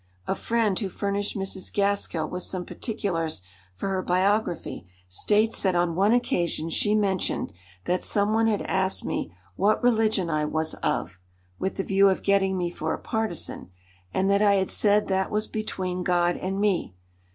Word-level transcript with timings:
A 0.25 0.33
friend 0.33 0.79
who 0.79 0.89
furnished 0.89 1.37
Mrs. 1.37 1.71
Gaskell 1.71 2.27
with 2.27 2.41
some 2.41 2.65
particulars 2.65 3.43
for 3.75 3.89
her 3.89 4.01
biography, 4.01 4.87
states 5.07 5.61
that 5.61 5.75
on 5.75 5.93
one 5.93 6.11
occasion 6.11 6.71
she 6.71 6.95
mentioned 6.95 7.53
"that 7.85 8.03
some 8.03 8.33
one 8.33 8.47
had 8.47 8.63
asked 8.63 9.05
me 9.05 9.31
what 9.57 9.83
religion 9.83 10.27
I 10.27 10.45
was 10.45 10.73
of 10.81 11.19
(with 11.59 11.75
the 11.75 11.83
view 11.83 12.09
of 12.09 12.23
getting 12.23 12.57
me 12.57 12.71
for 12.71 12.95
a 12.95 12.99
partisan), 12.99 13.69
and 14.11 14.27
that 14.31 14.41
I 14.41 14.55
had 14.55 14.71
said 14.71 15.07
that 15.09 15.29
was 15.29 15.45
between 15.45 16.01
God 16.01 16.35
and 16.35 16.59
me. 16.59 16.95